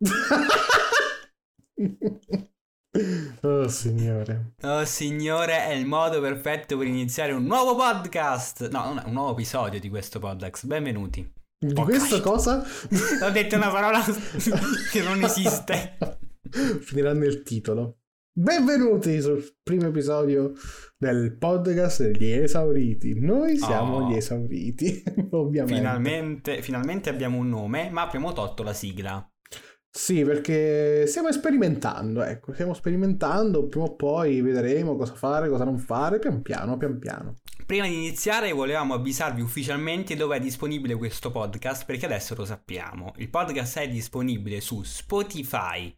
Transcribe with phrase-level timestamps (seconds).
[3.42, 4.54] Oh signore.
[4.62, 8.68] Oh signore, è il modo perfetto per iniziare un nuovo podcast.
[8.70, 10.66] No, un nuovo episodio di questo podcast.
[10.66, 11.30] Benvenuti.
[11.58, 12.64] Di questa cosa?
[13.22, 14.00] Ho detto una parola
[14.90, 15.96] che non esiste.
[16.80, 17.98] Finirà nel titolo.
[18.32, 20.52] Benvenuti sul primo episodio
[20.96, 23.18] del podcast degli esauriti.
[23.20, 24.08] Noi siamo Oh.
[24.10, 25.74] gli esauriti, ovviamente.
[25.76, 29.28] Finalmente, finalmente abbiamo un nome, ma abbiamo tolto la sigla.
[29.90, 35.78] Sì, perché stiamo sperimentando, ecco, stiamo sperimentando, prima o poi vedremo cosa fare, cosa non
[35.78, 37.36] fare, pian piano, pian piano.
[37.66, 43.12] Prima di iniziare volevamo avvisarvi ufficialmente dove è disponibile questo podcast perché adesso lo sappiamo.
[43.16, 45.94] Il podcast è disponibile su Spotify,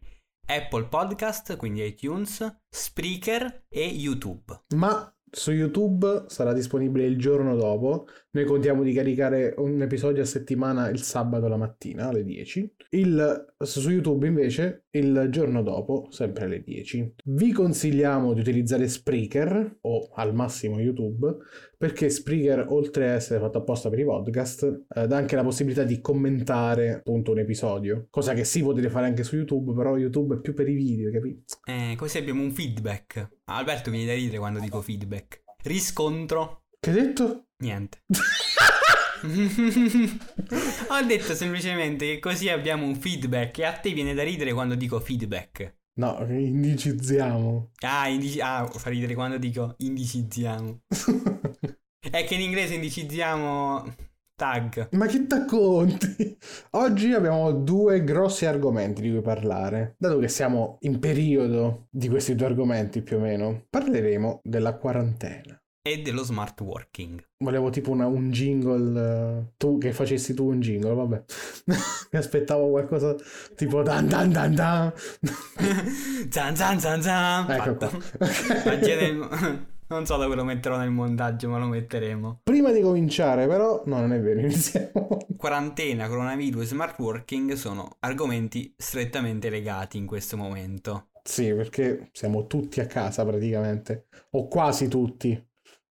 [0.47, 4.63] Apple Podcast, quindi iTunes, Spreaker e YouTube.
[4.75, 8.05] Ma su YouTube sarà disponibile il giorno dopo.
[8.33, 12.75] Noi contiamo di caricare un episodio a settimana il sabato la mattina alle 10.
[12.91, 17.15] Il- su YouTube invece il giorno dopo, sempre alle 10.
[17.25, 21.39] Vi consigliamo di utilizzare Spreaker o al massimo YouTube
[21.77, 25.83] perché Spreaker, oltre a essere fatto apposta per i podcast, eh, dà anche la possibilità
[25.83, 28.07] di commentare appunto un episodio.
[28.09, 31.11] Cosa che sì potete fare anche su YouTube, però YouTube è più per i video,
[31.11, 31.57] capito?
[31.65, 33.27] Eh, così abbiamo un feedback.
[33.47, 35.41] Alberto viene da ridere quando dico feedback.
[35.63, 36.60] Riscontro.
[36.83, 37.49] Che hai detto?
[37.59, 37.99] Niente.
[40.89, 44.73] Ho detto semplicemente che così abbiamo un feedback e a te viene da ridere quando
[44.73, 45.75] dico feedback.
[45.99, 47.69] No, indicizziamo.
[47.81, 50.81] Ah, indici- ah, fa ridere quando dico indicizziamo.
[52.01, 53.95] È che in inglese indicizziamo
[54.35, 54.87] tag.
[54.93, 56.35] Ma che t'acconti?
[56.71, 59.93] Oggi abbiamo due grossi argomenti di cui parlare.
[59.99, 65.60] Dato che siamo in periodo di questi due argomenti più o meno, parleremo della quarantena.
[65.83, 67.19] E dello smart working.
[67.39, 68.99] Volevo tipo una- un jingle,
[69.39, 71.23] eh, tu che facessi tu un jingle, vabbè.
[72.11, 73.15] Mi aspettavo qualcosa
[73.55, 74.93] tipo dan dan dan dan.
[76.29, 77.49] zan zan zan zan.
[77.49, 77.89] Ecco qua.
[79.91, 82.39] Non so dove lo metterò nel montaggio, ma lo metteremo.
[82.43, 85.17] Prima di cominciare però, no non è vero, iniziamo.
[85.35, 91.09] Quarantena, coronavirus e smart working sono argomenti strettamente legati in questo momento.
[91.23, 95.37] Sì, perché siamo tutti a casa praticamente, o quasi tutti,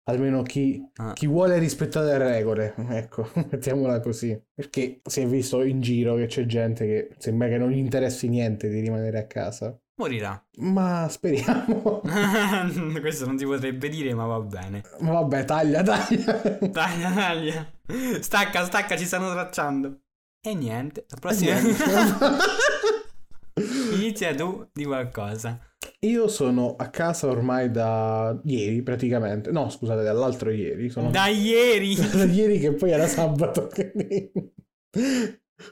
[0.04, 1.12] almeno chi, Ah.
[1.12, 6.26] chi vuole rispettare le regole, ecco, mettiamola così, perché si è visto in giro che
[6.26, 10.42] c'è gente che sembra che non gli interessi niente di rimanere a casa, Morirà.
[10.60, 12.00] ma speriamo.
[13.00, 14.82] Questo non si potrebbe dire, ma va bene.
[15.00, 16.40] Ma Vabbè, taglia, taglia.
[16.70, 17.70] Taglia, taglia.
[18.20, 20.00] Stacca, stacca, ci stanno tracciando.
[20.42, 21.54] E niente, la prossima.
[23.92, 25.58] Inizia tu di qualcosa.
[26.02, 31.94] Io sono a casa ormai da ieri praticamente, no scusate, dall'altro ieri, sono Da ieri.
[32.16, 33.68] da ieri che poi era sabato.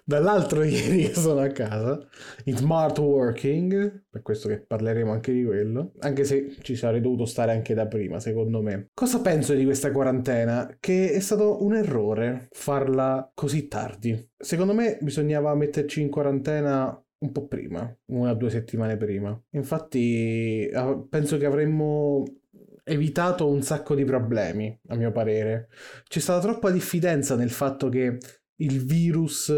[0.05, 1.99] Dall'altro ieri che sono a casa,
[2.45, 7.25] in smart working, per questo che parleremo anche di quello, anche se ci sarei dovuto
[7.25, 8.91] stare anche da prima, secondo me.
[8.93, 10.77] Cosa penso di questa quarantena?
[10.79, 14.31] Che è stato un errore farla così tardi.
[14.37, 19.41] Secondo me bisognava metterci in quarantena un po' prima, una o due settimane prima.
[19.51, 20.69] Infatti,
[21.09, 22.23] penso che avremmo
[22.85, 25.69] evitato un sacco di problemi, a mio parere.
[26.07, 28.19] C'è stata troppa diffidenza nel fatto che
[28.57, 29.53] il virus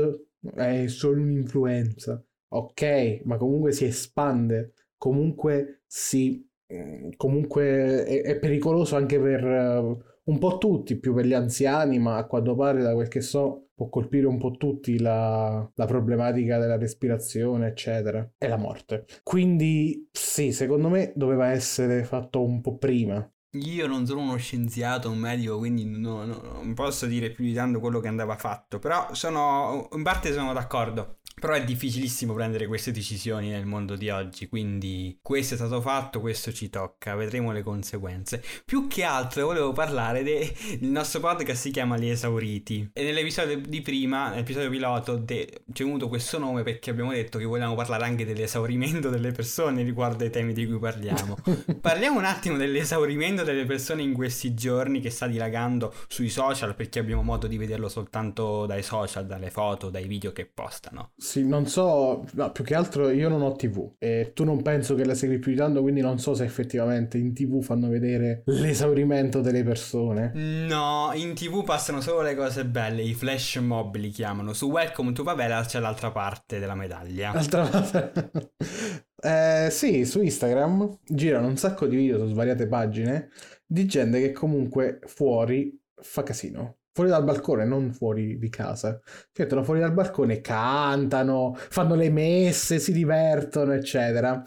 [0.55, 2.23] è solo un'influenza.
[2.53, 9.97] Ok, ma comunque si espande, comunque si mm, comunque è, è pericoloso anche per eh,
[10.25, 13.70] un po' tutti, più per gli anziani, ma a quanto pare, da quel che so,
[13.81, 19.07] può colpire un po' tutti la, la problematica della respirazione, eccetera, e la morte.
[19.23, 23.27] Quindi sì, secondo me doveva essere fatto un po' prima.
[23.55, 27.53] Io non sono uno scienziato, un medico, quindi no- no- non posso dire più di
[27.55, 28.79] tanto quello che andava fatto.
[28.79, 31.20] Però sono, in parte sono d'accordo.
[31.41, 36.21] Però è difficilissimo prendere queste decisioni nel mondo di oggi, quindi questo è stato fatto,
[36.21, 38.43] questo ci tocca, vedremo le conseguenze.
[38.65, 43.81] Più che altro volevo parlare del nostro podcast si chiama Gli Esauriti e nell'episodio di
[43.81, 48.05] prima, nell'episodio pilota, de- ci è venuto questo nome perché abbiamo detto che vogliamo parlare
[48.05, 51.39] anche dell'esaurimento delle persone riguardo ai temi di cui parliamo.
[51.81, 56.99] Parliamo un attimo dell'esaurimento delle persone in questi giorni che sta dilagando sui social perché
[56.99, 61.13] abbiamo modo di vederlo soltanto dai social, dalle foto, dai video che postano.
[61.21, 64.95] Sì, non so, no, più che altro io non ho TV e tu non penso
[64.95, 68.43] che la segui più di tanto, quindi non so se effettivamente in TV fanno vedere
[68.47, 70.33] l'esaurimento delle persone.
[70.35, 74.55] No, in tv passano solo le cose belle, i flash mob li chiamano.
[74.55, 77.33] Su Welcome to Favela c'è l'altra parte della medaglia.
[77.33, 78.13] Altra cosa.
[79.23, 83.29] Eh, sì, su Instagram girano un sacco di video su svariate pagine
[83.67, 86.80] di gente che comunque fuori fa casino.
[86.93, 88.99] Fuori dal balcone, non fuori di casa.
[89.39, 94.43] Mettono fuori dal balcone, cantano, fanno le messe, si divertono, eccetera.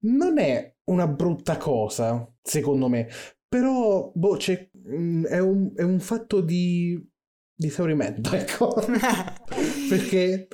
[0.00, 3.08] Non è una brutta cosa, secondo me,
[3.48, 6.98] però boh, c'è, mm, è, un, è un fatto di,
[7.54, 8.74] di esaurimento, ecco.
[9.88, 10.48] Perché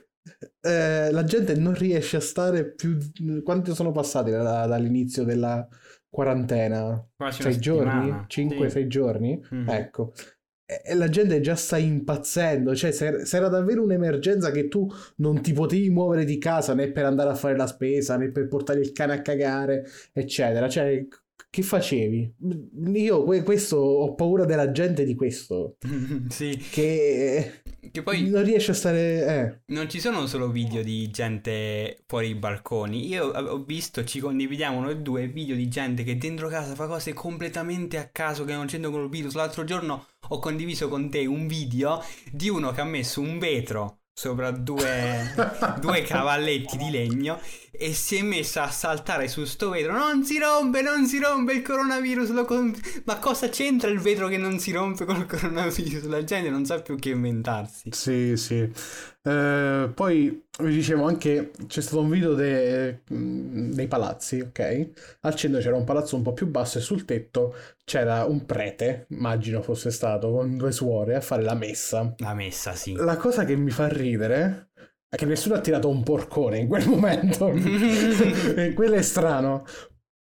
[0.60, 2.96] eh, la gente non riesce a stare più...
[3.42, 5.66] Quanti sono passati da, dall'inizio della
[6.08, 7.06] quarantena?
[7.16, 8.26] Quasi Sei giorni?
[8.26, 8.26] settimana.
[8.28, 8.86] 5-6 Sì.
[8.88, 9.44] giorni?
[9.50, 9.68] Mhm.
[9.68, 10.12] Ecco.
[10.66, 15.52] E la gente già sta impazzendo, cioè se, era davvero un'emergenza che tu non ti
[15.52, 18.92] potevi muovere di casa né per andare a fare la spesa né per portare il
[18.92, 21.06] cane a cagare, eccetera, cioè
[21.50, 22.34] che facevi?
[22.94, 25.76] Io que- questo ho paura della gente di questo,
[26.28, 26.56] sì.
[26.70, 29.26] che Che poi non riesce a stare...
[29.26, 29.72] Eh.
[29.72, 33.06] non ci sono solo video di gente fuori i balconi.
[33.06, 37.12] Io ho visto, ci condividiamo noi due video di gente che dentro casa fa cose
[37.12, 39.34] completamente a caso che non c'entrano col virus.
[39.34, 42.02] L'altro giorno ho condiviso con te un video
[42.32, 45.34] di uno che ha messo un vetro sopra due,
[45.80, 47.40] due cavalletti di legno
[47.76, 49.92] e si è messo a saltare su sto vetro.
[49.92, 52.44] Non si rompe, non si rompe il coronavirus.
[52.46, 52.74] con-
[53.04, 56.04] Ma cosa c'entra il vetro che non si rompe col coronavirus?
[56.04, 57.90] La gente non sa più che inventarsi.
[57.92, 58.70] Sì, sì.
[59.26, 64.88] Eh, poi vi dicevo anche c'è stato un video de- dei palazzi, ok?
[65.22, 67.54] Al centro c'era un palazzo un po' più basso e sul tetto
[67.84, 72.14] c'era un prete, immagino fosse stato, con due suore a fare la messa.
[72.18, 72.92] La messa, sì.
[72.94, 74.68] La cosa che mi fa ridere
[75.14, 77.52] che nessuno ha tirato un porcone in quel momento.
[78.74, 79.64] quello è strano.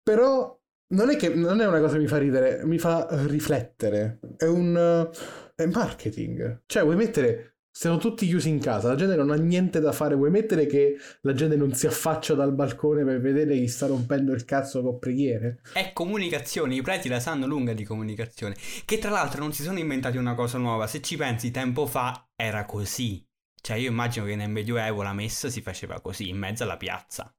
[0.02, 0.60] Però
[0.94, 4.20] non è che non è una cosa che mi fa ridere, mi fa riflettere.
[4.38, 5.10] È un
[5.56, 6.64] è marketing.
[6.66, 10.14] Cioè, vuoi mettere siamo tutti chiusi in casa, la gente non ha niente da fare.
[10.14, 14.32] Vuoi mettere che la gente non si affaccia dal balcone per vedere chi sta rompendo
[14.32, 15.62] il cazzo con preghiere?
[15.74, 18.56] È comunicazione, i preti la sanno lunga di comunicazione.
[18.86, 20.86] Che tra l'altro non si sono inventati una cosa nuova.
[20.86, 23.26] Se ci pensi, tempo fa era così.
[23.66, 27.34] Cioè, io immagino che nel Medioevo la messa si faceva così, in mezzo alla piazza.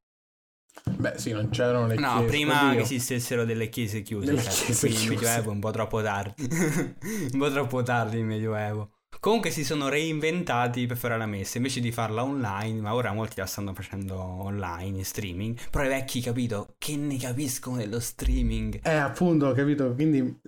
[0.97, 2.27] Beh, sì, non c'erano le No, chiese.
[2.27, 2.77] prima oddio.
[2.77, 4.27] che esistessero delle chiese chiuse.
[4.27, 5.15] Delle certo, chiese quindi il chiuse.
[5.15, 6.49] Medioevo è un po' troppo tardi.
[7.33, 8.94] un po' troppo tardi il Medioevo.
[9.25, 13.41] Comunque si sono reinventati per fare la messa, invece di farla online, ma ora molti
[13.41, 15.59] la stanno facendo online, in streaming.
[15.71, 18.81] Però i vecchi, capito, che ne capiscono dello streaming.
[18.83, 19.95] Eh, appunto, capito.
[19.95, 20.41] Quindi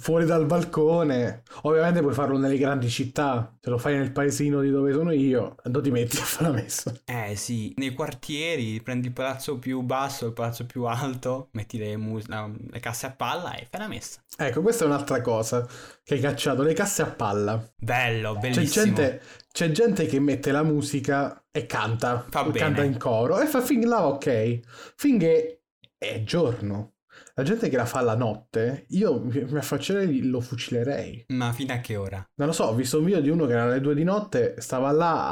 [0.00, 3.56] fuori dal balcone, ovviamente puoi farlo nelle grandi città.
[3.60, 6.56] Se lo fai nel paesino di dove sono io, non ti metti a fare la
[6.56, 6.92] messa.
[7.04, 11.96] Eh sì, nei quartieri prendi il palazzo più basso, il palazzo più alto, metti le,
[11.96, 14.20] mus- la- le casse a palla e fai la messa.
[14.40, 15.66] Ecco, questa è un'altra cosa
[16.04, 17.72] che hai cacciato, le casse a palla.
[18.08, 18.84] Bello, C'è bellissimo.
[18.84, 19.20] gente,
[19.52, 22.58] c'è gente che mette la musica e canta, Fa bene.
[22.58, 24.60] canta in coro e fa fin là ok,
[24.96, 25.62] finché
[25.98, 26.94] è giorno.
[27.34, 31.26] La gente che la fa la notte, io mi affaccerei lo fucilerei.
[31.28, 32.24] Ma fino a che ora?
[32.36, 34.54] Non lo so, ho visto un video di uno che era alle due di notte,
[34.58, 35.28] stava là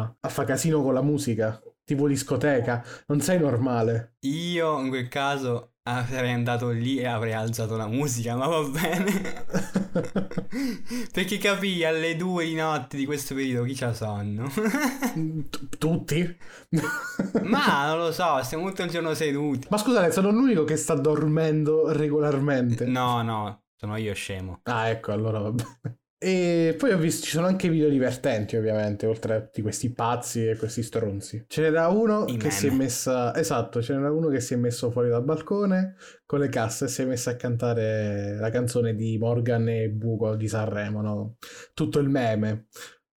[0.00, 2.84] a, a fa casino con la musica, tipo discoteca.
[3.06, 4.16] Non sei normale.
[4.20, 8.62] Io in quel caso ah, sarei andato lì e avrei alzato la musica, ma va
[8.62, 9.46] bene.
[11.12, 14.48] Perché capì alle due di notte di questo periodo chi c'ha sonno?
[14.48, 16.36] T- Tutti?
[17.42, 19.66] ma non lo so, stiamo tutto il giorno seduti.
[19.70, 22.84] Ma scusate, sono l'unico che sta dormendo regolarmente.
[22.84, 24.60] No, no, sono io scemo.
[24.64, 25.97] Ah, ecco, allora va bene.
[26.20, 30.48] E poi ho visto, ci sono anche video divertenti, ovviamente, oltre a tutti questi pazzi
[30.48, 31.44] e questi stronzi.
[31.46, 32.84] Ce n'era uno I che si è meme.
[32.84, 35.94] messa, esatto, ce n'era uno che si è messo fuori dal balcone
[36.26, 40.34] con le casse e si è messo a cantare la canzone di Morgan e Bugo
[40.34, 41.36] di Sanremo, no?
[41.72, 42.66] Tutto il meme.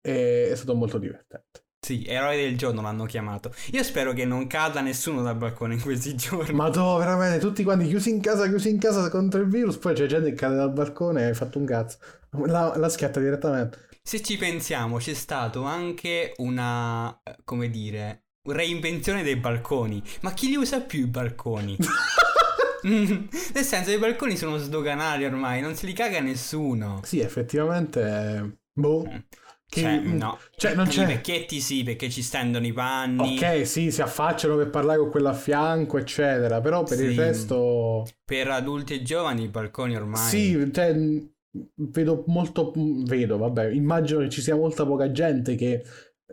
[0.00, 1.67] E è stato molto divertente.
[1.80, 3.54] Sì, eroe del giorno l'hanno chiamato.
[3.72, 6.54] Io spero che non cada nessuno dal balcone in questi giorni.
[6.54, 9.94] Ma tu, veramente, tutti quanti chiusi in casa, chiusi in casa contro il virus, poi
[9.94, 11.98] c'è gente che cade dal balcone e hai fatto un cazzo.
[12.30, 13.86] La, la schiatta direttamente.
[14.02, 20.02] Se ci pensiamo, c'è stato anche una, come dire, reinvenzione dei balconi.
[20.20, 21.76] Ma chi li usa più i balconi?
[22.82, 27.00] Nel senso, i balconi sono sdoganati ormai, non se li caga nessuno.
[27.04, 28.60] Sì, effettivamente.
[28.72, 29.06] Boh.
[29.70, 30.38] Che- Cioè, no.
[30.56, 33.36] Cioè, non I vecchietti sì, perché ci stendono i panni.
[33.36, 36.60] Ok, sì, si affacciano per parlare con quello a fianco, eccetera.
[36.60, 37.16] Però per il Sì.
[37.18, 38.06] resto.
[38.24, 40.26] Per adulti e giovani i balconi ormai.
[40.28, 40.96] Sì, cioè,
[41.74, 42.72] vedo molto.
[42.74, 45.82] Vedo, vabbè, immagino che ci sia molta poca gente che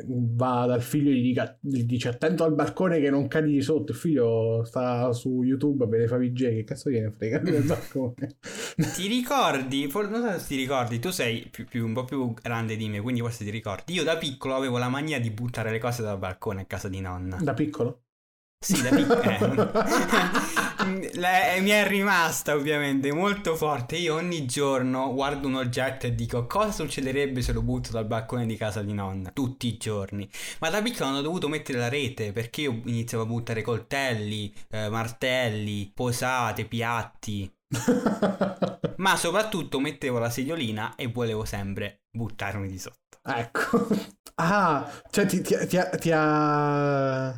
[0.07, 3.61] va dal figlio e gli, dica, gli dice attento al balcone che non cadi di
[3.61, 3.91] sotto.
[3.93, 8.37] Il figlio sta su YouTube a vedere Favij, che cazzo viene frega del balcone.
[8.75, 9.89] Ti ricordi?
[9.93, 12.99] Non so se ti ricordi, tu sei più- più- un po' più grande di me,
[12.99, 13.93] quindi forse ti ricordi.
[13.93, 16.99] Io da piccolo avevo la mania di buttare le cose dal balcone a casa di
[16.99, 17.37] nonna.
[17.41, 18.01] da piccolo?
[18.59, 20.64] Sì, da eh.
[21.15, 23.95] La, mi è rimasta ovviamente molto forte.
[23.97, 28.45] Io ogni giorno guardo un oggetto e dico cosa succederebbe se lo butto dal balcone
[28.45, 29.31] di casa di nonna.
[29.31, 30.29] Tutti i giorni.
[30.59, 34.89] Ma da piccolo hanno dovuto mettere la rete perché io iniziavo a buttare coltelli, eh,
[34.89, 37.51] martelli, posate, piatti.
[38.97, 43.19] Ma soprattutto mettevo la sediolina e volevo sempre buttarmi di sotto.
[43.23, 43.87] Ecco.
[44.37, 47.33] Ah, cioè ti, ti, ti, ti ha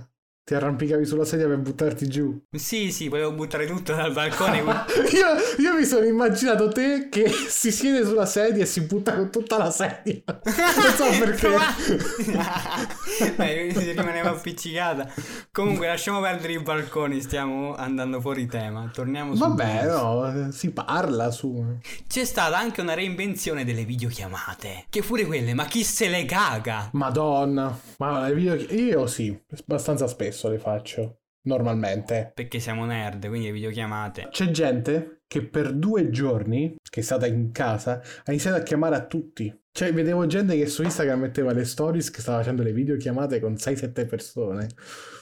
[0.47, 2.41] ti arrampicavi sulla sedia per buttarti giù.
[2.49, 4.59] Sì, sì, volevo buttare tutto dal balcone.
[5.11, 5.27] io,
[5.57, 9.57] io, mi sono immaginato te che si siede sulla sedia e si butta con tutta
[9.57, 10.21] la sedia.
[10.77, 11.49] Non so perché.
[13.43, 15.11] eh, rimaneva appiccicata.
[15.51, 18.89] Comunque, lasciamo perdere i balconi, stiamo andando fuori tema.
[18.93, 19.41] Torniamo su.
[19.41, 21.77] Vabbè, no, si parla su.
[22.07, 24.85] C'è stata anche una reinvenzione delle videochiamate.
[24.89, 26.87] Che pure quelle, ma chi se le caga?
[26.93, 27.77] Madonna.
[27.97, 28.55] Ma le video...
[28.55, 31.21] io sì, abbastanza spesso spesso le faccio.
[31.47, 32.31] Normalmente.
[32.33, 34.27] Perché siamo nerd, quindi le videochiamate.
[34.29, 38.95] C'è gente che per due giorni, che è stata in casa, ha iniziato a chiamare
[38.95, 39.53] a tutti.
[39.71, 43.53] Cioè, vedevo gente che su Instagram metteva le stories che stava facendo le videochiamate con
[43.53, 44.67] 6-7 persone.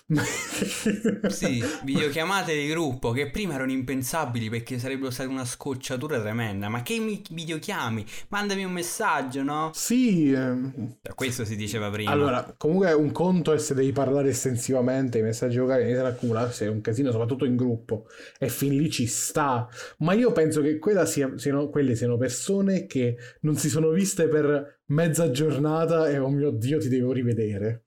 [0.07, 6.69] Sì, videochiamate di gruppo che prima erano impensabili perché sarebbero state una scocciatura tremenda.
[6.69, 8.05] Ma che mi videochiami?
[8.29, 9.71] Mandami un messaggio, no?
[9.73, 10.31] Sì.
[10.31, 10.97] Ehm...
[11.15, 12.11] Questo si diceva prima.
[12.11, 16.65] Allora, comunque un conto è se devi parlare estensivamente, i messaggi vocali iniziano ad accumularsi,
[16.65, 18.05] è un casino, soprattutto in gruppo.
[18.37, 19.67] E fin lì ci sta.
[19.99, 24.81] Ma io penso che sia, siano, quelle siano persone che non si sono viste per
[24.87, 27.83] mezza giornata e oh mio Dio ti devo rivedere.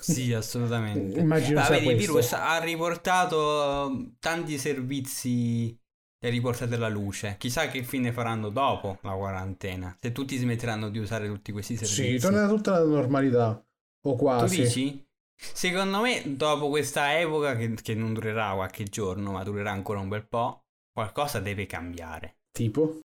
[0.00, 1.18] Sì, assolutamente.
[1.18, 5.76] Immagino Ma vedi, il virus ha riportato um, tanti servizi
[6.18, 7.34] e riportato alla luce.
[7.38, 9.96] Chissà che fine faranno dopo la quarantena.
[10.00, 12.12] Se tutti smetteranno di usare tutti questi servizi.
[12.12, 13.64] Sì, tornerà tutta la normalità.
[14.06, 14.56] O quasi.
[14.56, 15.04] Tu dici?
[15.34, 20.08] Secondo me, dopo questa epoca, che, che non durerà qualche giorno, ma durerà ancora un
[20.08, 22.38] bel po', qualcosa deve cambiare.
[22.52, 23.00] Tipo?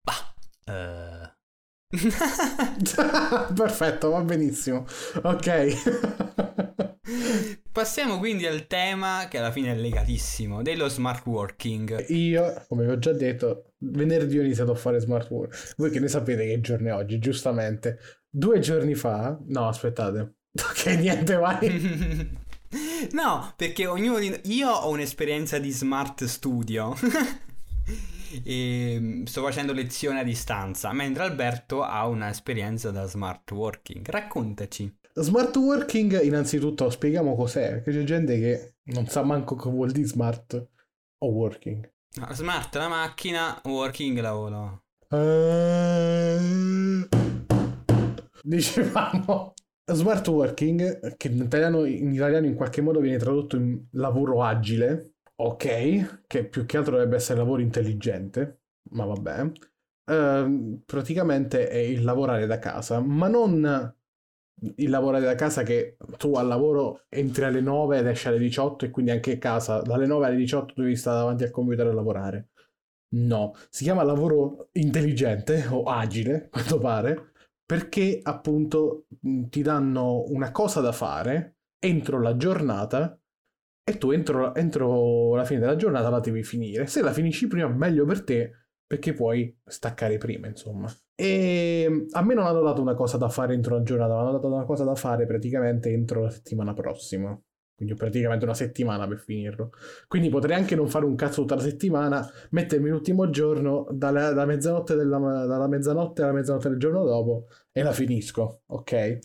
[0.00, 0.34] Bah.
[0.72, 1.35] Uh...
[3.54, 4.86] Perfetto, va benissimo.
[5.22, 6.94] Ok.
[7.72, 12.06] Passiamo quindi al tema che alla fine è legatissimo, dello smart working.
[12.08, 15.74] Io, come vi ho già detto, venerdì ho iniziato a fare smart work.
[15.76, 17.98] Voi che ne sapete che giorno è oggi, giustamente.
[18.28, 19.38] Due giorni fa...
[19.46, 20.34] No, aspettate.
[20.56, 22.30] Ok, niente, vai.
[23.12, 24.34] no, perché ognuno di...
[24.44, 26.94] Io ho un'esperienza di smart studio.
[28.44, 34.08] E ehm, sto facendo lezione a distanza, mentre Alberto ha un'esperienza da smart working.
[34.08, 34.98] Raccontaci.
[35.14, 40.06] Smart working, innanzitutto, spieghiamo cos'è, perché c'è gente che non sa manco che vuol dire
[40.06, 40.68] smart
[41.18, 41.90] o working.
[42.18, 44.84] No, smart la macchina, working lavoro.
[45.08, 47.08] Uh...
[48.42, 49.54] Dicevamo
[49.92, 55.15] smart working, che in italiano, in italiano in qualche modo viene tradotto in lavoro agile,
[55.36, 59.52] ok, che più che altro dovrebbe essere lavoro intelligente, ma vabbè.
[60.08, 63.94] Uh, praticamente è il lavorare da casa, ma non
[64.76, 68.86] il lavorare da casa che tu al lavoro entri alle 9 ed esci alle 18
[68.86, 71.92] e quindi anche a casa dalle 9 alle 18 devi stare davanti al computer a
[71.92, 72.48] lavorare.
[73.08, 77.32] No, si chiama lavoro intelligente o agile, quanto pare,
[77.64, 83.18] perché appunto ti danno una cosa da fare entro la giornata
[83.88, 86.88] e tu entro, entro la fine della giornata la devi finire.
[86.88, 88.50] Se la finisci prima, meglio per te,
[88.84, 90.92] perché puoi staccare prima, insomma.
[91.14, 94.32] E a me non hanno dato una cosa da fare entro la giornata, mi hanno
[94.32, 97.40] dato una cosa da fare praticamente entro la settimana prossima.
[97.76, 99.70] Quindi ho praticamente una settimana per finirlo.
[100.08, 104.46] Quindi potrei anche non fare un cazzo tutta la settimana, mettermi l'ultimo giorno dalla, dalla,
[104.46, 109.18] mezzanotte, della, dalla mezzanotte alla mezzanotte del giorno dopo e la finisco, ok?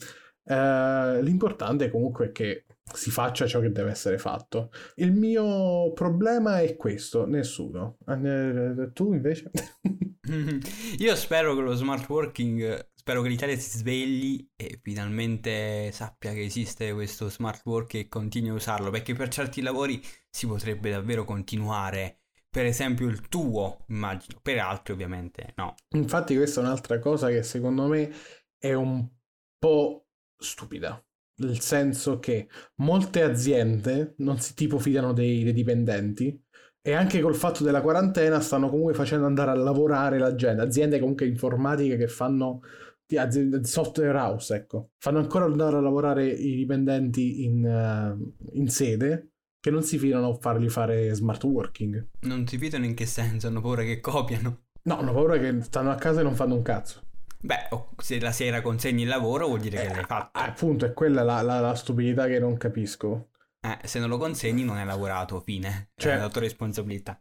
[0.44, 4.70] Uh, l'importante comunque è che si faccia ciò che deve essere fatto.
[4.96, 7.98] Il mio problema è questo, nessuno.
[8.06, 9.50] Eh, tu invece?
[10.98, 16.44] Io spero che lo smart working, spero che l'Italia si svegli e finalmente sappia che
[16.44, 21.24] esiste questo smart work e continui a usarlo, perché per certi lavori si potrebbe davvero
[21.24, 22.18] continuare.
[22.48, 25.74] Per esempio il tuo, immagino, per altri ovviamente no.
[25.96, 28.12] Infatti questa è un'altra cosa che secondo me
[28.58, 29.08] è un
[29.58, 30.06] po'
[30.36, 31.02] stupida
[31.36, 36.40] nel senso che molte aziende non si tipo fidano dei, dei dipendenti
[36.80, 40.98] e anche col fatto della quarantena stanno comunque facendo andare a lavorare la gente, aziende
[40.98, 42.60] comunque informatiche che fanno
[43.14, 49.32] aziende, software house, ecco, fanno ancora andare a lavorare i dipendenti in, uh, in sede
[49.60, 52.08] che non si fidano a fargli fare smart working.
[52.22, 53.46] Non si fidano in che senso?
[53.46, 54.64] Hanno paura che copiano?
[54.84, 57.00] No, hanno paura che stanno a casa e non fanno un cazzo.
[57.44, 57.68] Beh,
[57.98, 60.38] se la sera consegni il lavoro vuol dire eh, che l'hai fatto.
[60.38, 63.30] Appunto, è quella la, la, la, stupidità che non capisco.
[63.60, 65.90] Eh, se non lo consegni non hai lavorato, fine.
[65.96, 67.20] Cioè, è la tua responsabilità.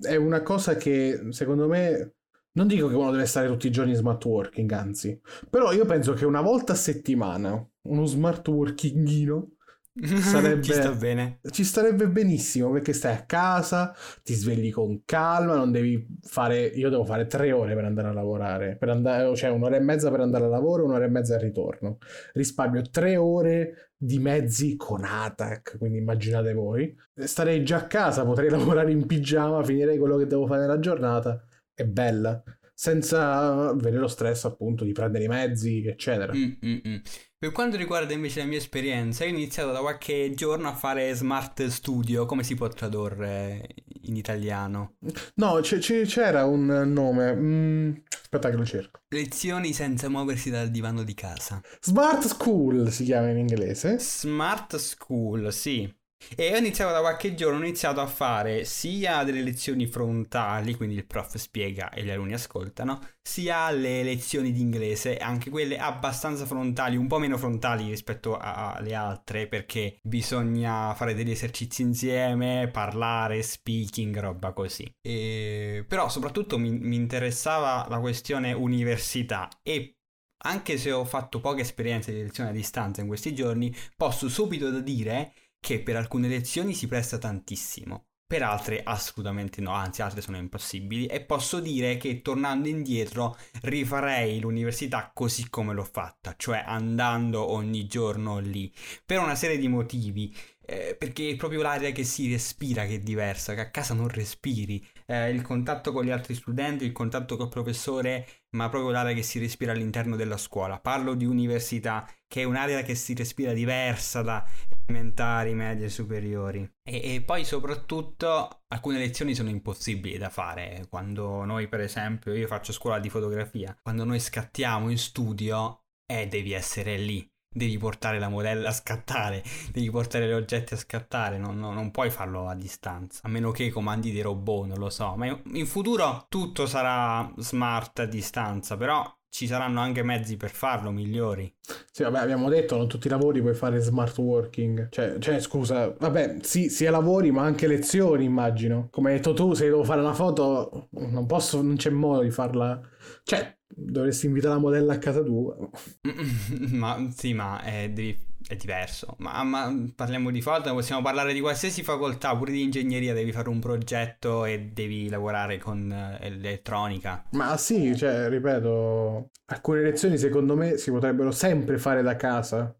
[0.00, 2.16] È una cosa che secondo me
[2.52, 5.84] non dico che uno deve stare tutti i giorni in smart working, anzi, però io
[5.86, 9.53] penso che una volta a settimana uno smart workingino
[10.02, 11.38] sarebbe, ci sta bene.
[11.50, 16.66] Ci starebbe benissimo perché stai a casa, ti svegli con calma, non devi fare.
[16.66, 20.10] Io devo fare tre ore per andare a lavorare, per andare, cioè un'ora e mezza
[20.10, 21.98] per andare a lavoro, un'ora e mezza al ritorno.
[22.32, 26.94] Risparmio tre ore di mezzi con ATAC, quindi immaginate voi.
[27.14, 31.42] Starei già a casa, potrei lavorare in pigiama, finirei quello che devo fare nella giornata.
[31.72, 32.42] È bella
[32.76, 36.34] senza avere lo stress appunto di prendere i mezzi, eccetera.
[36.34, 36.96] Mm, mm, mm.
[37.44, 41.66] Per quanto riguarda invece la mia esperienza, ho iniziato da qualche giorno a fare Smart
[41.66, 43.68] Studio, come si può tradurre
[44.04, 44.94] in italiano?
[45.34, 49.00] No, c- c- c'era un nome, mm, aspetta che lo cerco.
[49.08, 51.60] Lezioni senza muoversi dal divano di casa.
[51.82, 53.98] Smart School si chiama in inglese.
[53.98, 55.94] Smart School, sì.
[56.36, 60.96] E ho iniziato da qualche giorno, ho iniziato a fare sia delle lezioni frontali, quindi
[60.96, 66.46] il prof spiega e gli alunni ascoltano, sia le lezioni di inglese, anche quelle abbastanza
[66.46, 73.42] frontali, un po' meno frontali rispetto alle altre, perché bisogna fare degli esercizi insieme, parlare,
[73.42, 74.90] speaking, roba così.
[75.00, 75.84] E...
[75.86, 79.98] Però soprattutto mi, mi interessava la questione università e
[80.44, 84.70] anche se ho fatto poche esperienze di lezione a distanza in questi giorni, posso subito
[84.80, 85.32] dire
[85.64, 91.06] che per alcune lezioni si presta tantissimo, per altre assolutamente no, anzi altre sono impossibili
[91.06, 97.86] e posso dire che tornando indietro rifarei l'università così come l'ho fatta, cioè andando ogni
[97.86, 98.70] giorno lì,
[99.06, 100.36] per una serie di motivi.
[100.66, 104.08] Eh, perché è proprio l'aria che si respira che è diversa, che a casa non
[104.08, 109.14] respiri, eh, il contatto con gli altri studenti, il contatto col professore, ma proprio l'aria
[109.14, 110.80] che si respira all'interno della scuola.
[110.80, 114.42] Parlo di università, che è un'area che si respira diversa da
[114.86, 116.68] elementari, medie, superiori.
[116.82, 120.86] E, e, poi soprattutto alcune lezioni sono impossibili da fare.
[120.88, 126.26] Quando noi, per esempio, io faccio scuola di fotografia, quando noi scattiamo in studio, eh,
[126.28, 127.26] devi essere lì.
[127.56, 131.92] Devi portare la modella a scattare, devi portare gli oggetti a scattare, non, non, non
[131.92, 135.14] puoi farlo a distanza, a meno che comandi dei robot, non lo so.
[135.14, 140.92] Ma in futuro tutto sarà smart a distanza, però ci saranno anche mezzi per farlo
[140.92, 141.52] migliori.
[141.90, 144.90] Sì, vabbè, abbiamo detto, non tutti i lavori puoi fare smart working.
[144.90, 148.86] Cioè, cioè, scusa, vabbè, sì, sia lavori, ma anche lezioni, immagino.
[148.92, 152.30] Come hai detto tu, se devo fare una foto, non posso, non c'è modo di
[152.30, 152.80] farla.
[153.24, 155.56] Cioè, dovresti invitare la modella a casa tua.
[156.70, 159.16] ma sì, ma eh, devi è diverso.
[159.18, 163.48] Ma, ma, parliamo di foto, possiamo parlare di qualsiasi facoltà, pure di ingegneria, devi fare
[163.48, 167.24] un progetto e devi lavorare con eh, elettronica.
[167.32, 172.74] Ma sì, cioè, ripeto, alcune lezioni secondo me si potrebbero sempre fare da casa.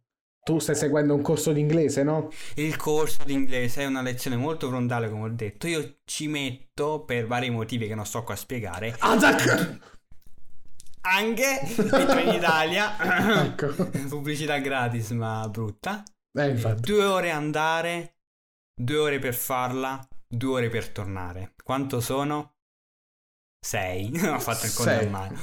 [0.45, 2.29] Tu stai seguendo un corso di inglese, no?
[2.57, 5.67] Il corso di inglese è una lezione molto frontale, come ho detto.
[5.67, 8.95] Io ci metto per vari motivi che non sto qua a spiegare.
[8.99, 9.93] Attack!
[11.05, 13.45] Anche in Italia.
[13.45, 13.75] ecco.
[14.09, 16.03] Pubblicità gratis, ma brutta.
[16.37, 18.17] Eh, due ore andare,
[18.75, 21.55] due ore per farla, due ore per tornare.
[21.63, 22.54] Quanto sono?
[23.65, 24.21] 6.
[24.29, 25.37] Ho fatto il conto a mano.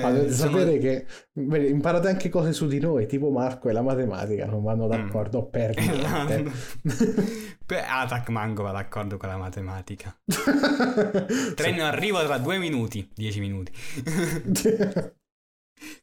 [0.00, 3.82] Ma dovete sapere che beh, imparate anche cose su di noi, tipo Marco e la
[3.82, 4.90] matematica non vanno mm.
[4.90, 5.50] d'accordo mm.
[5.50, 6.50] per niente.
[7.64, 10.16] Beh, Attack Mango va d'accordo con la matematica.
[10.24, 11.80] Treno sì.
[11.80, 13.72] arrivo tra due minuti, 10 minuti.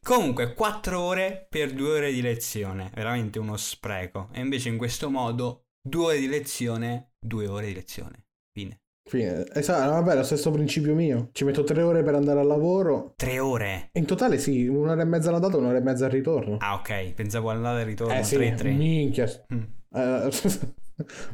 [0.02, 4.28] Comunque, 4 ore per 2 ore di lezione, veramente uno spreco.
[4.32, 8.26] E invece in questo modo, 2 ore di lezione, 2 ore di lezione.
[8.52, 8.81] Fine.
[9.04, 9.44] Fine.
[9.52, 11.28] Esatto, vabbè, lo stesso principio mio.
[11.32, 13.14] Ci metto tre ore per andare al lavoro.
[13.16, 13.90] Tre ore?
[13.92, 16.56] In totale sì, un'ora e mezza all'andata, un'ora e mezza al ritorno.
[16.60, 18.14] Ah, ok, pensavo all'andata e al ritorno.
[18.14, 18.70] Eh sì, 3, 3.
[18.70, 19.28] minchia.
[19.52, 19.62] Mm.
[19.90, 20.30] Uh,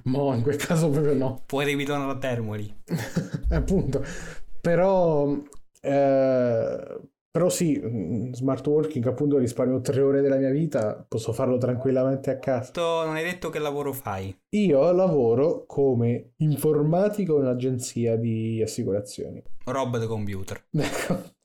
[0.10, 1.42] mo, in quel caso proprio no.
[1.46, 2.74] Poi devi tornare a Termoli.
[3.50, 4.04] Appunto.
[4.60, 5.36] Però...
[5.80, 7.00] Eh,
[7.38, 12.30] però sì, mm, smart working appunto risparmio tre ore della mia vita, posso farlo tranquillamente
[12.30, 12.72] a casa.
[12.74, 14.36] Non hai detto che lavoro fai?
[14.56, 19.40] Io lavoro come informatico in un'agenzia di assicurazioni.
[19.66, 20.64] Roba da computer.
[20.88, 21.36] Ecco.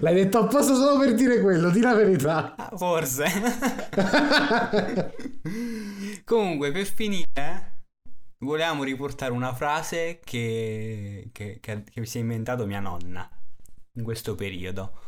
[0.00, 2.56] L'hai detto apposta solo per dire quello, di la verità.
[2.56, 3.24] Ah, forse.
[6.24, 7.84] Comunque, per finire,
[8.38, 13.26] volevamo riportare una frase che, che, che, che si è inventato mia nonna
[13.94, 15.07] in questo periodo.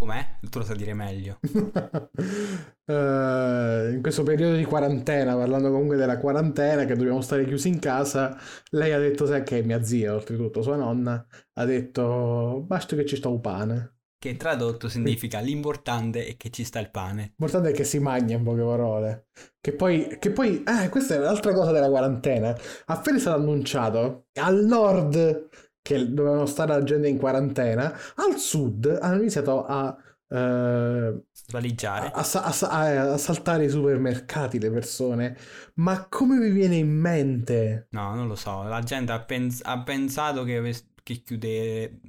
[0.00, 0.38] Com'è?
[0.48, 1.38] Tu lo sai dire meglio.
[1.42, 1.52] uh,
[3.92, 8.34] in questo periodo di quarantena, parlando comunque della quarantena, che dobbiamo stare chiusi in casa,
[8.70, 13.16] lei ha detto, sai che mia zia, oltretutto sua nonna, ha detto, basta che ci
[13.16, 13.96] sta un pane.
[14.16, 17.34] Che tradotto significa l'importante è che ci sta il pane.
[17.36, 19.26] L'importante è che si mangia in poche parole.
[19.60, 22.56] Che poi, che poi eh, questa è l'altra cosa della quarantena.
[22.86, 25.48] Appena è stato annunciato al nord
[25.82, 29.96] che dovevano stare la gente in quarantena, al sud hanno iniziato a
[30.32, 35.36] Uh, a, a, a, a, saltare i supermercati le persone.
[35.74, 37.88] Ma come vi viene in mente?
[37.90, 38.62] No non lo so.
[38.62, 42.00] La gente ha, pens- ha pensato che, che chiude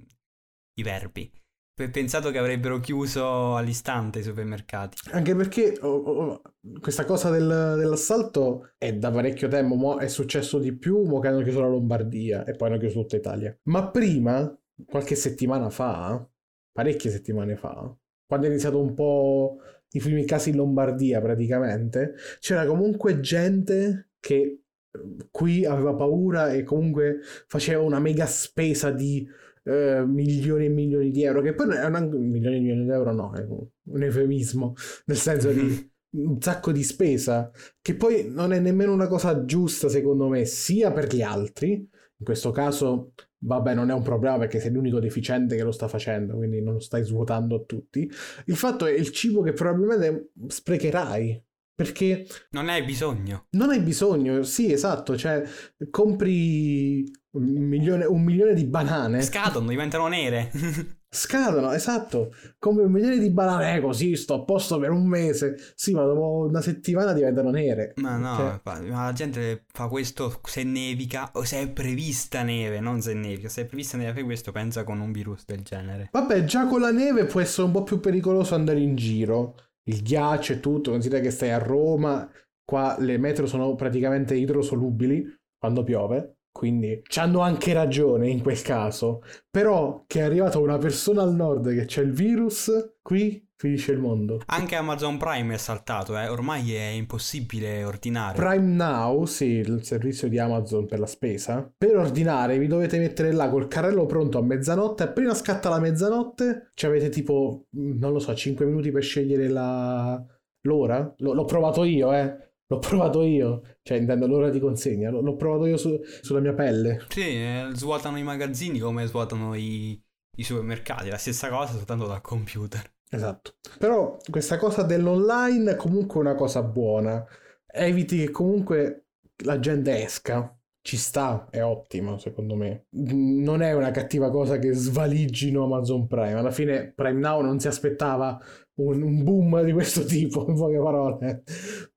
[0.75, 1.40] i verbi
[1.89, 4.98] pensato che avrebbero chiuso all'istante i supermercati.
[5.12, 6.41] Anche perché oh, oh,
[6.80, 11.28] questa cosa del, dell'assalto è da parecchio tempo, mo è successo di più, mo che
[11.28, 13.58] hanno chiuso la Lombardia e poi hanno chiuso tutta Italia.
[13.63, 16.28] Ma prima, qualche settimana fa,
[16.72, 19.58] parecchie settimane fa, quando è iniziato un po'
[19.91, 26.63] i primi casi in Lombardia praticamente, c'era comunque gente che eh, qui aveva paura e
[26.63, 29.28] comunque faceva una mega spesa di
[29.63, 33.13] uh, milioni e milioni di euro, che poi è un, milioni e milioni di euro
[33.13, 34.74] no, è un eufemismo,
[35.06, 39.89] nel senso di un sacco di spesa, che poi non è nemmeno una cosa giusta
[39.89, 44.60] secondo me, sia per gli altri, in questo caso vabbè non è un problema perché
[44.60, 48.10] sei l'unico deficiente che lo sta facendo, quindi non lo stai svuotando a tutti.
[48.45, 51.43] Il fatto è il cibo che probabilmente sprecherai.
[51.82, 53.46] Perché non hai bisogno.
[53.52, 55.17] Non hai bisogno, sì, esatto.
[55.17, 55.44] Cioè,
[55.89, 59.22] compri un milione, un milione di banane.
[59.24, 60.52] Scadono, diventano nere.
[61.10, 62.34] Scadono, esatto.
[62.60, 65.56] Come un milione di banane, eh, così sto a posto per un mese.
[65.76, 67.94] Sì, ma dopo una settimana diventano nere.
[67.96, 68.60] Ma no, cioè...
[68.63, 73.50] ma la gente fa questo se nevica o se è prevista neve, non se nevica.
[73.50, 76.10] Se è prevista neve per questo pensa con un virus del genere.
[76.12, 79.56] Vabbè, già con la neve può essere un po' più pericoloso andare in giro.
[79.84, 82.30] Il ghiaccio e tutto, considera che stai a Roma,
[82.63, 85.24] qua le metro sono praticamente idrosolubili
[85.58, 86.38] quando piove.
[86.52, 89.24] Quindi ci hanno anche ragione in quel caso.
[89.50, 94.00] Però che è arrivata una persona al nord che c'è il virus, qui finisce il
[94.00, 94.42] mondo.
[94.48, 96.28] Anche Amazon Prime è saltato, eh?
[96.28, 98.36] ormai è impossibile ordinare.
[98.36, 101.72] Prime Now, sì, il servizio di Amazon per la spesa.
[101.78, 105.04] Per ordinare vi dovete mettere là col carrello pronto a mezzanotte.
[105.04, 110.24] Appena scatta la mezzanotte, ci avete tipo, non lo so, 5 minuti per scegliere la...
[110.62, 111.14] l'ora.
[111.18, 112.51] L- l'ho provato io, eh.
[112.71, 117.01] L'ho provato io, cioè intendo l'ora di consegna, l'ho provato io su, sulla mia pelle.
[117.10, 120.01] Sì, eh, svuotano i magazzini come svuotano i,
[120.38, 122.81] i supermercati, la stessa cosa soltanto dal computer.
[123.10, 123.55] Esatto.
[123.77, 127.25] Però questa cosa dell'online è comunque una cosa buona.
[127.67, 129.07] Eviti che comunque
[129.43, 130.57] la gente esca.
[130.84, 132.86] Ci sta, è ottimo secondo me.
[132.91, 136.36] Non è una cattiva cosa che svaligino Amazon Prime.
[136.36, 138.41] Alla fine Prime Now non si aspettava
[138.75, 141.43] un, un boom di questo tipo, in poche parole.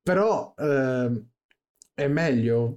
[0.05, 1.25] Però eh,
[1.95, 2.77] è meglio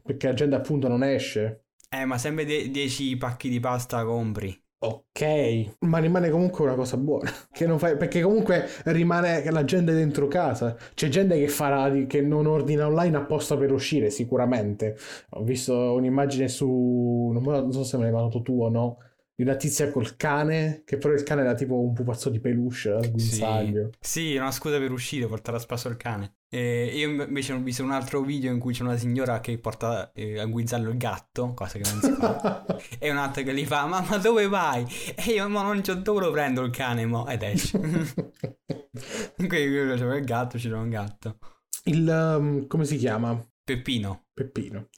[0.00, 1.64] perché la gente appunto non esce.
[1.90, 4.56] Eh, ma sempre 10 pacchi di pasta compri.
[4.78, 7.28] Ok, ma rimane comunque una cosa buona.
[7.50, 10.76] Che non fai, perché comunque rimane la gente dentro casa.
[10.94, 14.96] C'è gente che farà che non ordina online apposta per uscire, sicuramente.
[15.30, 17.30] Ho visto un'immagine su.
[17.32, 18.98] Non so se me l'hai mandato tu o no
[19.36, 22.88] di una tizia col cane, che però il cane era tipo un pupazzo di peluche
[22.88, 23.90] al guinzaglio.
[24.00, 26.38] Sì, sì, una scusa per uscire, portare a spasso il cane.
[26.48, 30.10] E io invece ho visto un altro video in cui c'è una signora che porta
[30.14, 32.64] eh, a guinzaglio il gatto, cosa che non si fa,
[32.98, 34.86] e un altro che gli fa, mamma dove vai?
[35.14, 37.28] E io, ma non c'ho dove lo prendo il cane, mo?
[37.28, 37.78] Ed esce.
[39.38, 41.36] Io c'avevo il gatto, c'era un gatto.
[41.84, 43.38] Il, um, come si chiama?
[43.62, 44.28] Peppino.
[44.32, 44.88] Peppino.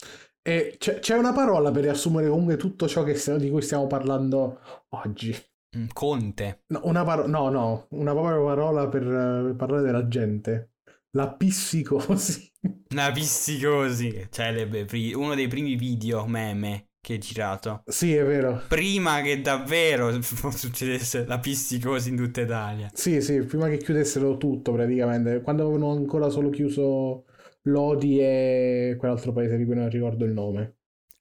[0.48, 4.60] E c'è, c'è una parola per riassumere comunque tutto ciò che, di cui stiamo parlando
[4.94, 5.36] oggi.
[5.76, 6.62] Mm, Conte.
[6.68, 10.70] No, una paro- no, no, una parola per, per parlare della gente.
[11.10, 12.50] La pissicosi.
[12.94, 17.82] La pissicosi, celebre, uno dei primi video meme che hai girato.
[17.86, 18.62] Sì, è vero.
[18.68, 22.90] Prima che davvero succedesse la pissicosi in tutta Italia.
[22.94, 25.42] Sì, sì, prima che chiudessero tutto praticamente.
[25.42, 27.26] Quando avevano ancora solo chiuso
[27.70, 30.76] Lodi e quell'altro paese di cui non ricordo il nome.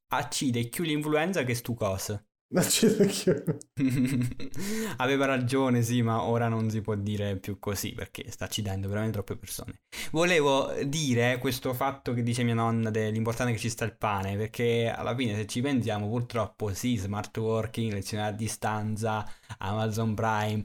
[0.10, 1.76] Accide più l'influenza che stu.
[2.56, 3.58] Accide
[4.98, 9.16] Aveva ragione, sì, ma ora non si può dire più così perché sta accidendo veramente
[9.16, 9.82] troppe persone.
[10.12, 14.90] Volevo dire questo fatto che dice mia nonna dell'importante che ci sta il pane, perché
[14.90, 20.64] alla fine se ci pensiamo purtroppo sì, smart working, lezioni a distanza, Amazon Prime,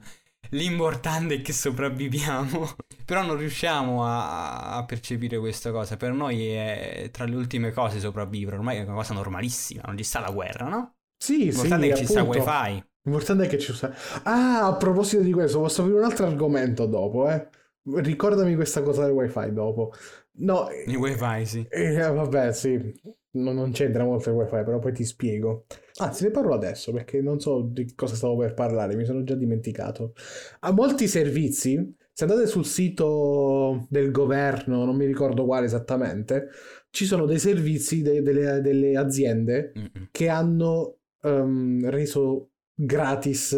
[0.52, 2.68] L'importante è che sopravviviamo.
[3.04, 5.96] Però non riusciamo a, a, percepire questa cosa.
[5.96, 8.56] Per noi è tra le ultime cose sopravvivere.
[8.56, 9.82] Ormai è una cosa normalissima.
[9.86, 10.94] Non ci sta la guerra, no?
[11.16, 11.90] Sì, L'importante sì.
[11.90, 12.84] è che ci sta wifi.
[13.04, 13.94] L'importante è che ci sta.
[14.24, 17.48] Ah, a proposito di questo, posso aprire un altro argomento dopo, eh.
[17.84, 19.92] Ricordami questa cosa del wifi dopo.
[20.34, 21.66] No, il wifi, sì.
[21.68, 22.94] Eh, vabbè, sì,
[23.32, 25.66] non, non, c'entra molto il wifi, però poi ti spiego.
[25.96, 29.34] Anzi, ne parlo adesso perché non so di cosa stavo per parlare, mi sono già
[29.34, 30.14] dimenticato.
[30.60, 36.48] A molti servizi, se andate sul sito del governo, non mi ricordo quale esattamente,
[36.90, 40.08] ci sono dei servizi de- delle, delle, aziende Mm-mm.
[40.10, 43.56] che hanno um, reso gratis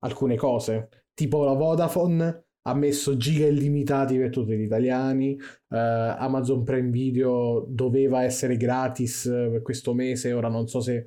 [0.00, 5.38] alcune cose, tipo la Vodafone ha messo giga illimitati per tutti gli italiani.
[5.68, 5.76] Uh,
[6.18, 10.32] Amazon Prime Video doveva essere gratis per questo mese.
[10.32, 11.06] Ora non so se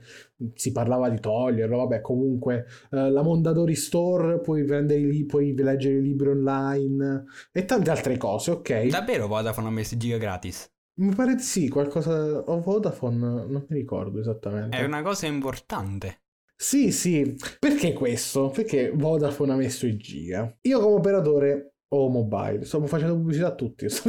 [0.53, 1.77] si parlava di toglierlo.
[1.77, 7.89] Vabbè, comunque uh, la Mondadori Store puoi, prendere, puoi leggere i libri online e tante
[7.89, 8.51] altre cose.
[8.51, 10.69] Ok, davvero Vodafone ha messo giga gratis?
[10.97, 12.39] Mi pare di sì, qualcosa.
[12.39, 14.77] O Vodafone, non mi ricordo esattamente.
[14.77, 16.19] È una cosa importante.
[16.57, 17.35] Sì, sì.
[17.59, 18.49] Perché questo?
[18.49, 20.53] Perché Vodafone ha messo i giga.
[20.61, 22.65] Io come operatore ho mobile.
[22.65, 23.87] Stiamo facendo pubblicità a tutti.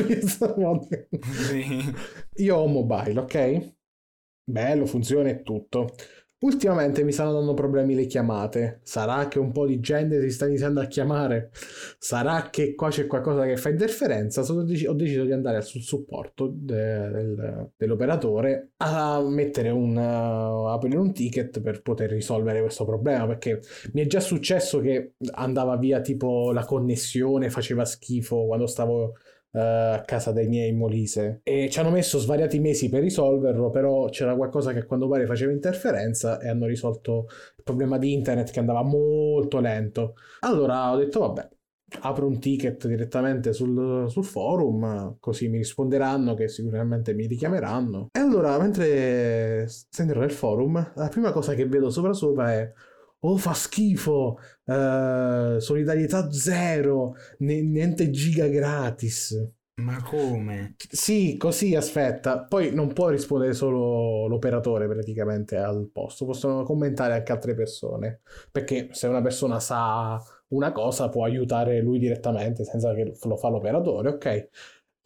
[1.23, 1.67] Sì.
[2.37, 3.75] Io ho mobile, ok?
[4.45, 5.95] Bello, funziona e tutto.
[6.39, 8.81] Ultimamente mi stanno dando problemi le chiamate.
[8.83, 11.51] Sarà che un po' di gente si sta iniziando a chiamare?
[11.99, 14.43] Sarà che qua c'è qualcosa che fa interferenza?
[14.43, 21.15] ho deciso di andare sul supporto de- del- dell'operatore a mettere un, uh, aprire un
[21.15, 23.61] ticket per poter risolvere questo problema perché
[23.93, 29.15] mi è già successo che andava via tipo la connessione, faceva schifo quando stavo
[29.53, 33.71] uh, a casa dei miei in Molise e ci hanno messo svariati mesi per risolverlo,
[33.71, 38.13] però c'era qualcosa che a quando pare faceva interferenza e hanno risolto il problema di
[38.13, 40.15] internet che andava molto lento.
[40.41, 41.49] Allora ho detto vabbè,
[42.01, 48.09] apro un ticket direttamente sul, sul, forum, così mi risponderanno che sicuramente mi richiameranno.
[48.13, 52.73] E allora, mentre sto nel forum, la prima cosa che vedo sopra sopra è
[53.29, 59.55] oh fa schifo, uh, solidarietà zero, niente giga gratis.
[59.79, 60.75] Ma come?
[60.89, 62.45] Sì, così aspetta.
[62.45, 68.21] Poi non può rispondere solo l'operatore praticamente al posto, possono commentare anche altre persone.
[68.51, 73.49] Perché se una persona sa una cosa può aiutare lui direttamente senza che lo fa
[73.49, 74.49] l'operatore, ok?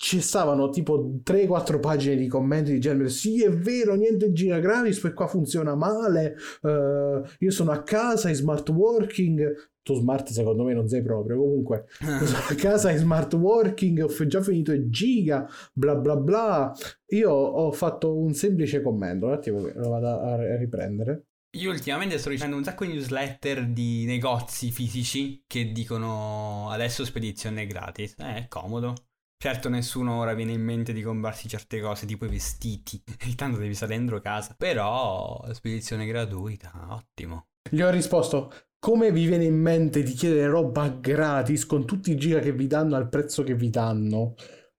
[0.01, 4.99] Ci stavano tipo 3-4 pagine di commenti di genere sì è vero niente gira gratis
[4.99, 9.69] per qua funziona male uh, io sono a casa in smart working.
[9.83, 11.85] Tu smart secondo me non sei proprio comunque.
[11.99, 16.73] Sono a casa in smart working ho già finito il giga bla bla bla.
[17.09, 21.27] Io ho fatto un semplice commento un attimo che lo vado a riprendere.
[21.59, 27.67] Io ultimamente sto ricevendo un sacco di newsletter di negozi fisici che dicono adesso spedizione
[27.67, 28.15] gratis.
[28.19, 28.95] Eh, è comodo.
[29.43, 33.03] Certo, nessuno ora viene in mente di comprarsi certe cose, tipo i vestiti.
[33.25, 34.55] Intanto devi stare dentro casa.
[34.55, 37.47] Però, spedizione gratuita, ottimo.
[37.71, 42.19] Gli ho risposto, come vi viene in mente di chiedere roba gratis con tutti i
[42.19, 44.35] giga che vi danno al prezzo che vi danno?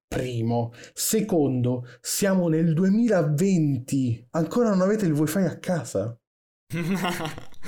[0.07, 0.73] Primo.
[0.93, 4.27] Secondo, siamo nel 2020.
[4.29, 6.15] Ancora non avete il wifi a casa?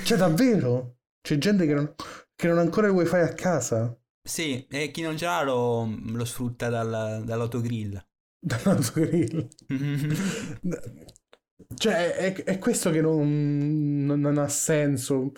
[0.04, 0.98] cioè, davvero?
[1.20, 1.92] C'è gente che non,
[2.36, 3.98] che non ha ancora il wifi a casa?
[4.26, 8.02] Sì, e chi non ce l'ha lo, lo sfrutta dal, dall'autogrill.
[8.40, 9.48] Dall'autogrill.
[11.76, 15.32] cioè, è, è, questo che non, non, non ha senso.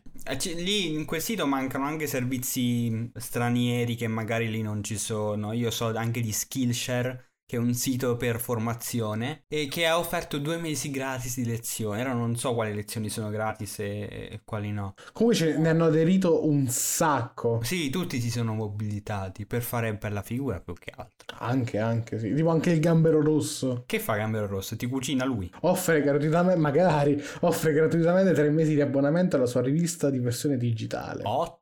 [0.55, 5.51] lì in quel sito mancano anche servizi stranieri che magari lì non ci sono.
[5.53, 10.37] Io so anche di Skillshare che è un sito per formazione e che ha offerto
[10.37, 11.99] due mesi gratis di lezione.
[11.99, 14.93] Ora non so quali lezioni sono gratis e, e quali no.
[15.11, 17.59] Comunque ce ne hanno aderito un sacco.
[17.61, 21.35] Sì, tutti si sono mobilitati per fare per la figura più che altro.
[21.39, 22.33] Anche, anche, sì.
[22.33, 23.83] Tipo anche il gambero rosso.
[23.85, 24.77] Che fa Gambero Rosso?
[24.77, 25.51] Ti cucina lui?
[25.61, 31.23] Offre gratuitamente, magari, offre gratuitamente tre mesi di abbonamento alla sua rivista di versione digitale.
[31.25, 31.60] Ottimo.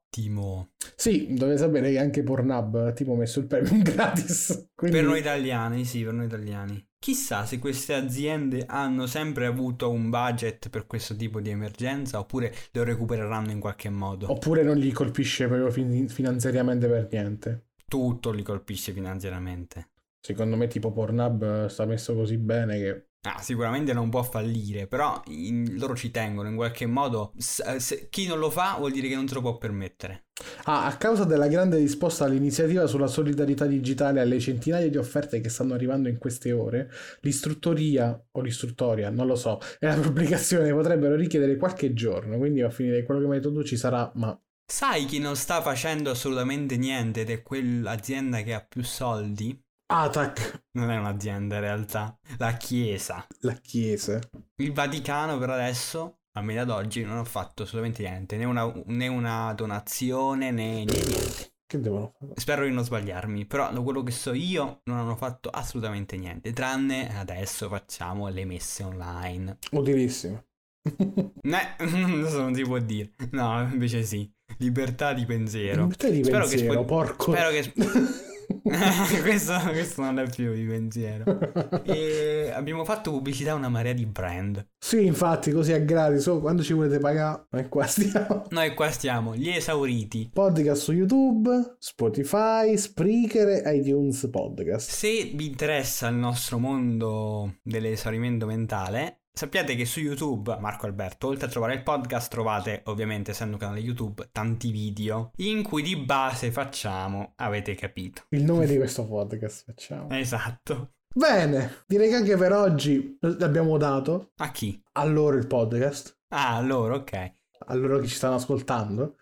[0.96, 4.70] Sì, dovete sapere che anche Pornhub ha tipo messo il premium gratis.
[4.76, 4.98] Quindi...
[4.98, 6.88] Per noi italiani, sì, per noi italiani.
[7.00, 12.54] Chissà se queste aziende hanno sempre avuto un budget per questo tipo di emergenza oppure
[12.74, 14.30] lo recupereranno in qualche modo.
[14.30, 17.68] Oppure non gli colpisce proprio fin- finanziariamente per niente.
[17.88, 19.92] Tutto li colpisce finanziariamente.
[20.20, 23.09] Secondo me tipo Pornhub sta messo così bene che...
[23.22, 27.34] Ah, sicuramente non può fallire, però in- loro ci tengono in qualche modo.
[27.38, 30.28] S- se- chi non lo fa vuol dire che non se lo può permettere.
[30.66, 35.42] Ah, a causa della grande risposta all'iniziativa sulla solidarietà digitale e alle centinaia di offerte
[35.42, 36.90] che stanno arrivando in queste ore,
[37.22, 42.70] l'istruttoria o l'istruttoria, non lo so, e la pubblicazione potrebbero richiedere qualche giorno, quindi a
[42.70, 46.12] finire quello che mi hai detto tu ci sarà, ma Sai chi non sta facendo
[46.12, 49.62] assolutamente niente ed è quell'azienda che ha più soldi?
[49.92, 53.26] ATAC, Non è un'azienda in realtà, la Chiesa.
[53.40, 54.20] la chiesa.
[54.58, 58.72] Il Vaticano per adesso, a me ad oggi, non ha fatto assolutamente niente, né una,
[58.86, 61.54] né una donazione né, né niente.
[61.66, 62.34] Che devono fare?
[62.36, 66.54] Spero di non sbagliarmi, però da quello che so io non hanno fatto assolutamente niente,
[66.54, 69.58] tranne adesso facciamo le messe online.
[69.72, 70.44] Utilissimo.
[71.42, 73.14] Ne, adesso non si può dire.
[73.32, 74.32] No, invece sì.
[74.58, 75.82] Libertà di pensiero.
[75.82, 77.32] Libertà di Spero che pensiero, spo- porco.
[77.32, 77.74] Spero che...
[79.22, 81.38] questo, questo non è più di pensiero.
[81.84, 84.68] E abbiamo fatto pubblicità a una marea di brand.
[84.78, 86.26] Sì, infatti, così è gratis.
[86.28, 88.44] oh, quando ci volete pagare, noi qua stiamo.
[88.50, 90.30] Noi qua stiamo, gli esauriti.
[90.34, 94.90] Podcast su YouTube, Spotify, Spreaker e iTunes Podcast.
[94.90, 101.46] Se vi interessa il nostro mondo dell'esaurimento mentale, sappiate che su YouTube, Marco Alberto, oltre
[101.46, 105.96] a trovare il podcast, trovate, ovviamente essendo un canale YouTube, tanti video in cui di
[105.96, 108.24] base facciamo, avete capito.
[108.32, 110.10] Il nome di questo podcast facciamo.
[110.10, 110.96] Esatto.
[111.16, 114.32] Bene, direi che anche per oggi l'abbiamo dato.
[114.40, 114.84] A chi?
[114.92, 116.18] A loro il podcast.
[116.34, 117.34] Ah, loro, ok.
[117.68, 119.16] A loro che ci stanno ascoltando.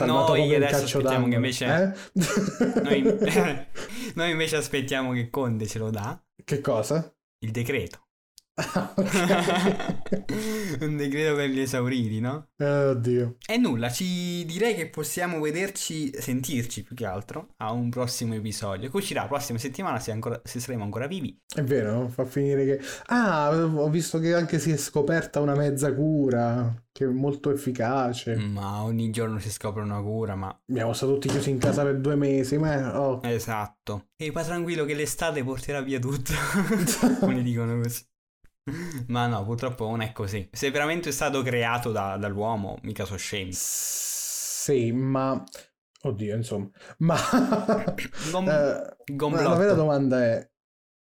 [0.00, 2.82] Noi proprio il adesso aspettiamo d'angolo, che invece- eh?
[2.82, 3.02] Noi,
[4.16, 7.10] noi invece aspettiamo che Conte ce lo dà, che cosa?
[7.38, 8.05] il decreto.
[8.58, 8.94] Ah.
[10.80, 12.48] Un decreto per gli esauriti, no?
[12.56, 13.36] Eh, Oddio.
[13.46, 18.88] E nulla, ci direi che possiamo vederci, sentirci più che altro a un prossimo episodio.
[18.88, 21.38] Che uscirà la prossima settimana se, ancora, se saremo ancora vivi.
[21.54, 22.80] È vero, fa finire che...
[23.06, 28.36] Ah, ho visto che anche si è scoperta una mezza cura, che è molto efficace.
[28.36, 30.48] Ma ogni giorno si scopre una cura, ma...
[30.70, 32.98] Abbiamo stato tutti chiusi in casa per due mesi, ma...
[32.98, 33.20] Oh.
[33.22, 34.06] Esatto.
[34.16, 36.32] E va tranquillo che l'estate porterà via tutto.
[37.20, 38.02] Come dicono così.
[39.08, 40.48] Ma no, purtroppo non è così.
[40.52, 43.52] Se veramente è stato creato da- dall'uomo, mica so scemi.
[43.52, 45.42] Sì, ma...
[46.02, 46.68] Oddio, insomma.
[46.98, 47.16] Ma...
[48.30, 49.48] Gom- eh, gomblotto.
[49.48, 50.50] la vera domanda è...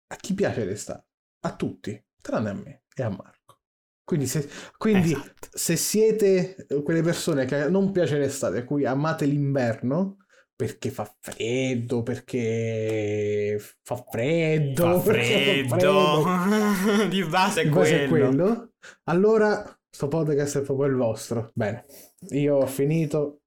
[0.08, 1.06] A chi piace l'estate?
[1.42, 3.62] A tutti, tranne a me e a Marco.
[4.04, 4.48] Quindi se,
[4.78, 5.50] quindi, Esatto.
[5.52, 10.25] se siete quelle persone che non piace l'estate, a cui amate l'inverno,
[10.56, 16.24] perché fa freddo, perché fa freddo, Fa freddo.
[17.10, 18.08] Di base è quello.
[18.08, 18.70] quello.
[19.06, 21.52] Allora, sto podcast è proprio il vostro.
[21.54, 21.86] Bene,
[22.30, 23.42] io ho finito.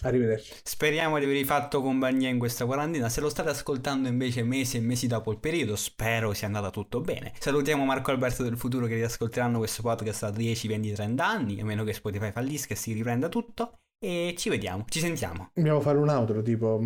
[0.00, 0.52] Arrivederci.
[0.64, 3.08] Speriamo di avervi fatto compagnia in questa quarantena.
[3.08, 7.00] Se lo state ascoltando invece mesi e mesi dopo il periodo, spero sia andata tutto
[7.00, 7.32] bene.
[7.38, 11.64] Salutiamo Marco Alberto del futuro che riascolteranno questo podcast tra 10, 20, 30 anni, a
[11.64, 13.78] meno che Spotify fallisca e si riprenda tutto.
[14.02, 15.50] E ci vediamo, ci sentiamo.
[15.52, 16.80] Dobbiamo fare un altro tipo.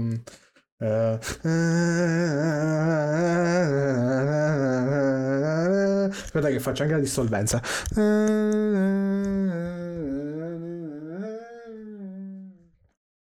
[0.78, 1.18] eh,
[6.10, 7.62] Aspetta, che faccio anche la dissolvenza.